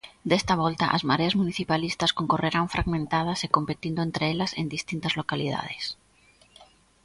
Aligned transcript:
Desta 0.29 0.53
volta, 0.63 0.85
as 0.97 1.03
mareas 1.09 1.37
municipalistas 1.41 2.15
concorrerán 2.19 2.67
fragmentadas 2.75 3.39
e 3.45 3.53
competindo 3.57 3.99
entre 4.07 4.23
elas 4.33 4.51
en 4.61 4.65
distintas 4.75 5.13
localidades. 5.19 5.83